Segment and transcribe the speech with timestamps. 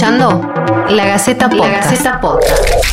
[0.00, 0.54] escuchando
[0.88, 1.70] La Gaceta Podcast.
[1.70, 2.90] La Gaceta Podcast.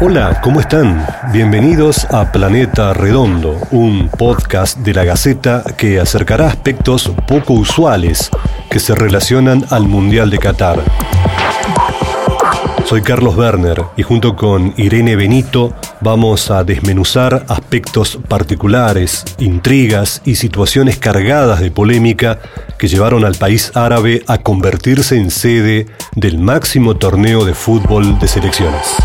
[0.00, 1.06] Hola, ¿cómo están?
[1.32, 8.30] Bienvenidos a Planeta Redondo, un podcast de la Gaceta que acercará aspectos poco usuales
[8.70, 10.78] que se relacionan al Mundial de Qatar.
[12.86, 20.34] Soy Carlos Werner y junto con Irene Benito vamos a desmenuzar aspectos particulares, intrigas y
[20.34, 22.40] situaciones cargadas de polémica
[22.78, 28.28] que llevaron al país árabe a convertirse en sede del máximo torneo de fútbol de
[28.28, 28.96] selecciones.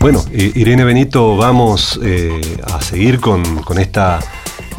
[0.00, 2.40] Bueno, Irene Benito, vamos eh,
[2.72, 3.44] a seguir con,
[3.78, 4.20] esta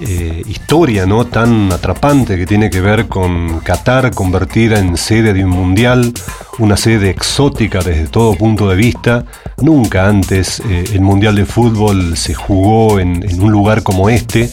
[0.02, 1.26] eh, historia ¿no?
[1.26, 6.14] tan atrapante que tiene que ver con Qatar convertida en sede de un mundial,
[6.58, 9.26] una sede exótica desde todo punto de vista.
[9.62, 14.50] Nunca antes eh, el mundial de fútbol se jugó en, un lugar como este,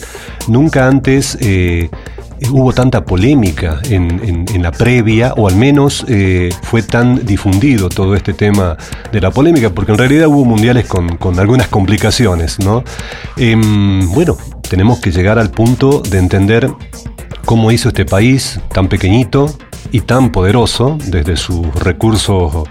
[0.47, 1.37] nunca antes
[2.51, 8.33] hubo tanta polémica en, la previa, o al menos eh, fue tan difundido todo este
[8.33, 8.75] tema
[9.11, 12.83] de la polémica, porque en realidad hubo mundiales con, algunas complicaciones, ¿no?
[13.37, 14.37] Em, bueno,
[14.69, 16.69] tenemos que llegar al punto de entender
[17.45, 19.55] cómo hizo este país tan pequeñito
[19.91, 22.67] y tan poderoso desde sus recursos,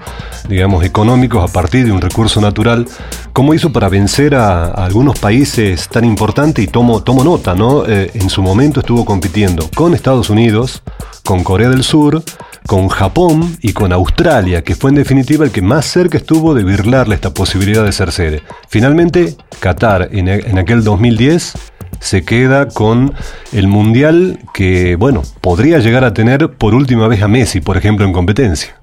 [0.48, 2.86] digamos, económicos a partir de un recurso natural,
[3.32, 7.86] cómo hizo para vencer a, algunos países tan importantes y tomo, tomo nota, ¿no?
[7.86, 10.82] Eh, en su momento estuvo compitiendo con Estados Unidos,
[11.24, 12.22] con Corea del Sur,
[12.66, 16.64] con Japón y con Australia, que fue en definitiva el que más cerca estuvo de
[16.64, 18.42] virlarle esta posibilidad de ser sede.
[18.68, 21.54] Finalmente, Qatar en, en aquel 2010
[22.00, 23.14] se queda con
[23.52, 28.06] el Mundial que, bueno, podría llegar a tener por última vez a Messi, por ejemplo,
[28.06, 28.76] en competencia.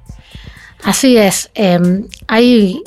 [0.84, 1.50] Así es.
[1.56, 2.82] Em, hay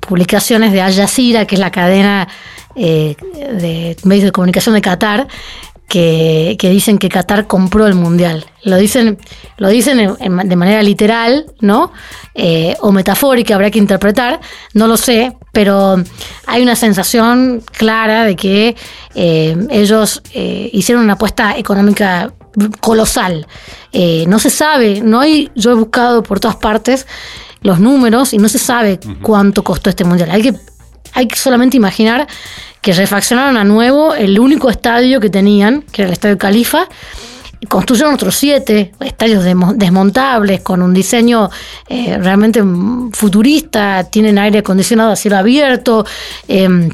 [0.00, 2.28] publicaciones de Al Jazeera, que es la cadena
[2.76, 5.26] eh, de medios de comunicación de Qatar,
[5.90, 8.46] que, dicen que Qatar compró el mundial.
[8.62, 9.18] Lo dicen,
[9.56, 11.92] lo dicen de manera literal, ¿no?
[12.34, 14.40] Eh, o metafórica, habrá que interpretar,
[14.72, 15.96] no lo sé, pero
[16.46, 18.76] hay una sensación clara de que
[19.16, 22.32] eh, ellos eh, hicieron una apuesta económica
[22.80, 23.48] colosal.
[24.28, 27.06] no se sabe, no hay, yo he buscado por todas partes
[27.62, 30.30] los números y no se sabe cuánto costó este mundial.
[30.30, 30.54] Hay que,
[31.14, 32.28] hay que solamente imaginar
[32.80, 36.88] que refaccionaron a nuevo el único estadio que tenían, que era el Estadio Califa,
[37.68, 41.50] construyeron otros siete estadios desmontables con un diseño
[41.88, 42.62] eh, realmente
[43.12, 46.06] futurista, tienen aire acondicionado a cielo abierto,
[46.48, 46.88] em,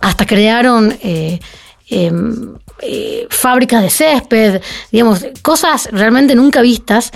[0.00, 1.38] hasta crearon eh,
[1.90, 7.10] em, eh, fábricas de césped, digamos, cosas realmente nunca vistas.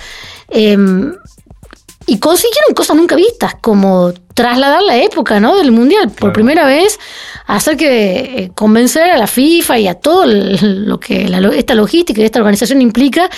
[2.11, 5.55] Em, y consiguieron cosas nunca vistas, como trasladar la época ¿no?
[5.55, 6.11] del Mundial.
[6.11, 6.99] Por primera vez,
[7.47, 11.25] hacer que eh, convencer a la FIFA y a todo lo que
[11.57, 13.29] esta logística y esta organización implica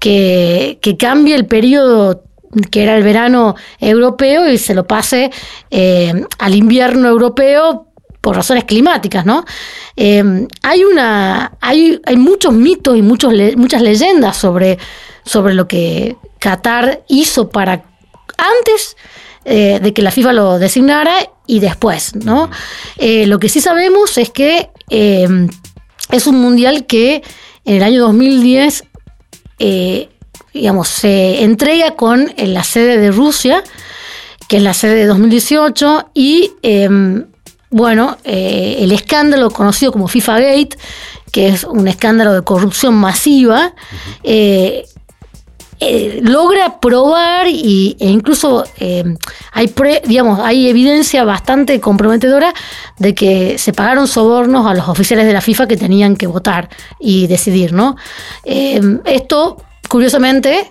[0.00, 2.22] que, cambie el periodo
[2.70, 5.30] que era el verano europeo y se lo pase
[5.70, 7.88] eh, al invierno europeo
[8.20, 9.44] por razones climáticas, ¿no?
[9.96, 14.78] Eh, hay una, hay, hay muchos mitos y muchos, muchas leyendas sobre,
[15.24, 17.93] sobre lo que Qatar hizo para
[18.38, 18.96] antes
[19.44, 21.14] eh, de que la FIFA lo designara
[21.46, 22.50] y después, ¿no?
[22.96, 25.28] Eh, lo que sí sabemos es que eh,
[26.10, 27.22] es un mundial que
[27.64, 28.84] en el año 2010,
[30.52, 33.62] digamos, se entrega con la sede de Rusia,
[34.48, 36.52] que es la sede de 2018, y
[37.70, 40.76] bueno, el escándalo conocido como FIFA Gate,
[41.34, 43.74] que es un escándalo de corrupción masiva,
[44.22, 44.84] eh,
[46.22, 49.04] logra probar y, e incluso eh,
[49.52, 49.72] hay,
[50.06, 52.52] digamos, hay evidencia bastante comprometedora
[52.98, 56.68] de que se pagaron sobornos a los oficiales de la FIFA que tenían que votar
[57.00, 57.96] y decidir, ¿no?
[58.44, 59.56] Eh, esto,
[59.88, 60.70] curiosamente,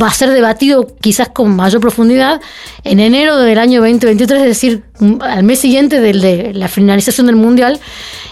[0.00, 2.40] va a ser debatido quizás con mayor profundidad
[2.84, 4.82] en enero del año 2023, es decir,
[5.20, 7.80] al mes siguiente de la finalización del Mundial,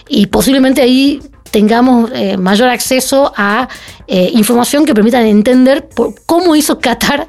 [0.09, 1.21] y posiblemente ahí
[1.57, 3.67] tengamos eh, mayor acceso a
[4.07, 5.89] eh, información que permita entender
[6.27, 7.27] cómo hizo Qatar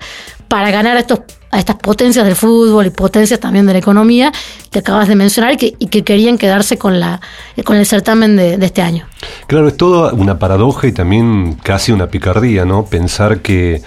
[0.50, 1.22] para ganar a, estos,
[1.54, 4.34] estas potencias del fútbol y potencias también de la economía
[4.70, 7.22] que acabas de mencionar y que, querían quedarse con, la,
[7.64, 9.08] con el certamen de, este año.
[9.48, 12.86] Claro, es toda una paradoja y también casi una picardía, ¿no?
[12.86, 13.82] Pensar que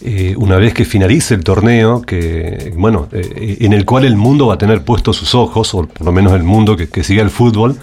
[0.00, 4.54] eh, una vez que finalice el torneo, que bueno, en el cual el mundo va
[4.54, 7.30] a tener puestos sus ojos, o por lo menos el mundo que, que siga el
[7.30, 7.78] fútbol,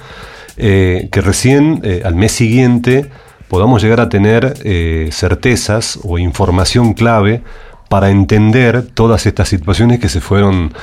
[0.58, 3.10] eh, que recién eh, al mes siguiente
[3.48, 7.42] podamos llegar a tener eh, certezas o información clave
[7.90, 10.74] para entender todas estas situaciones que se fueron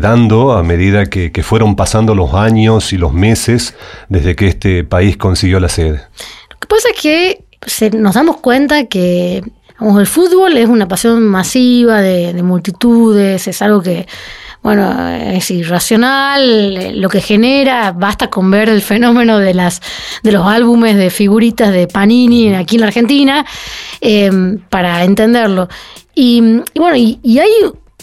[0.00, 3.74] dando a medida que, fueron pasando los años y los meses
[4.08, 6.02] desde que este país consiguió la sede.
[6.50, 9.42] Lo que pasa es que nos damos cuenta que
[9.80, 14.06] el fútbol es una pasión masiva de multitudes, es algo que
[14.62, 19.82] bueno, es irracional, lo que genera, basta con ver el fenómeno de las
[20.22, 23.44] de los álbumes de figuritas de Panini aquí en la Argentina
[24.00, 25.68] em, para entenderlo.
[26.14, 26.40] Y,
[26.76, 27.50] bueno, y, hay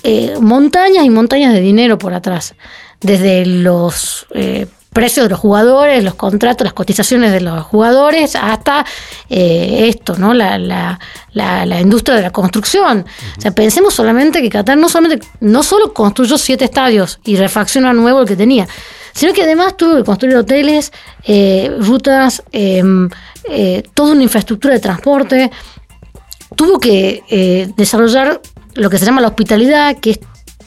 [0.04, 2.56] eh, montañas y montañas de dinero por atrás,
[3.00, 8.86] desde los eh, precios de los jugadores, los contratos, las cotizaciones de los jugadores, hasta
[9.30, 10.34] eh, esto, ¿no?
[10.34, 11.00] La,
[11.80, 13.06] industria de la construcción.
[13.38, 17.94] O sea, pensemos solamente que Qatar no solamente no solo construyó siete estadios y refaccionó
[17.94, 18.68] nuevo el que tenía,
[19.14, 20.92] sino que además tuvo que construir hoteles,
[21.24, 23.10] eh, rutas, em,
[23.50, 25.52] eh, toda una infraestructura de transporte,
[26.56, 28.42] tuvo que desarrollar
[28.74, 30.20] lo que se llama la hospitalidad, que es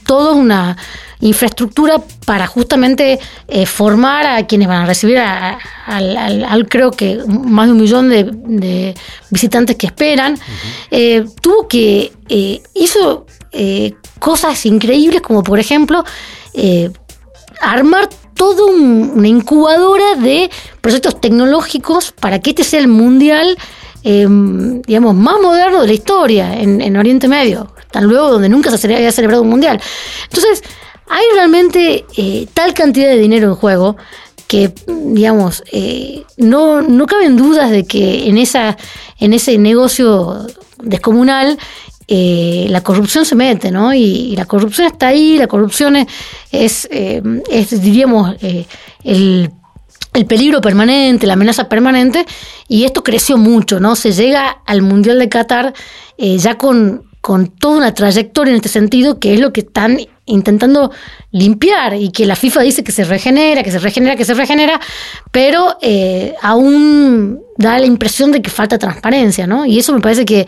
[0.07, 0.77] toda una
[1.23, 7.73] infraestructura para justamente eh, formar a quienes van a recibir al, creo que más de
[7.73, 8.95] un millón de,
[9.31, 10.37] visitantes que esperan.
[10.91, 13.27] Eh, tuvo que, eh, hizo
[14.19, 16.03] cosas increíbles como por ejemplo
[17.61, 23.59] armar toda una incubadora de proyectos tecnológicos para que este sea el mundial
[24.03, 29.13] digamos, más moderno de la historia en, Oriente Medio, tan luego donde nunca se había
[29.13, 29.81] celebrado un mundial.
[30.25, 30.65] Entonces,
[31.09, 33.97] hay realmente eh, tal cantidad de dinero en juego
[34.49, 38.77] que, digamos, eh, no, no caben dudas de que en, esa,
[39.19, 40.47] en ese negocio
[40.83, 41.59] descomunal
[42.09, 43.95] eh, la corrupción se mete, ¿no?
[43.95, 45.97] Y, la corrupción está ahí, la corrupción
[46.51, 48.37] es, es, diríamos,
[49.05, 49.51] el,
[50.13, 52.27] el, peligro permanente, la amenaza permanente,
[52.69, 53.97] y esto creció mucho, ¿no?
[53.97, 55.73] Se llega al Mundial de Qatar
[56.19, 60.93] ya con, con toda una trayectoria en este sentido, que es lo que están intentando
[61.33, 64.81] limpiar y que la FIFA dice que se regenera, que se regenera, que se regenera,
[65.31, 69.67] pero eh, aún da la impresión de que falta transparencia, ¿no?
[69.67, 70.47] Y eso me parece que,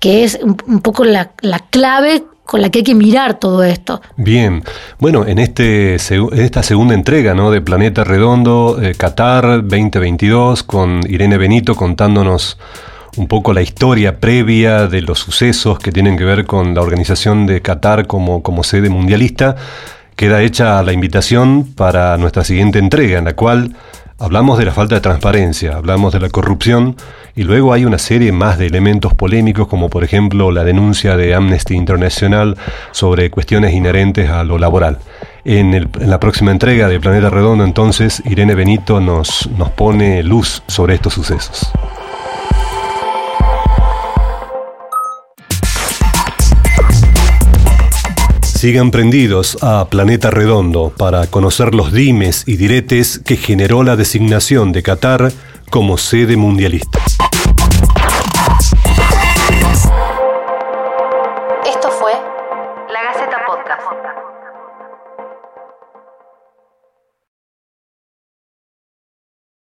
[0.00, 1.30] es un, poco la,
[1.70, 4.02] clave con la que hay que mirar todo esto.
[4.16, 4.62] Bien,
[4.98, 7.50] bueno, en, este, en esta segunda entrega ¿no?
[7.50, 12.58] de Planeta Redondo, eh, Qatar 2022, con Irene Benito contándonos
[13.16, 17.46] un poco la historia previa de los sucesos que tienen que ver con la organización
[17.46, 19.56] de Qatar como, como sede mundialista,
[20.16, 23.74] queda hecha la invitación para nuestra siguiente entrega, en la cual
[24.18, 26.96] hablamos de la falta de transparencia, hablamos de la corrupción
[27.34, 31.34] y luego hay una serie más de elementos polémicos como por ejemplo la denuncia de
[31.34, 32.56] Amnesty International
[32.92, 34.98] sobre cuestiones inherentes a lo laboral.
[35.44, 40.62] En, en, la próxima entrega de Planeta Redondo entonces Irene Benito nos, nos pone luz
[40.68, 41.72] sobre estos sucesos.
[48.64, 54.72] Sigan prendidos a Planeta Redondo para conocer los dimes y diretes que generó la designación
[54.72, 55.32] de Qatar
[55.68, 56.98] como sede mundialista.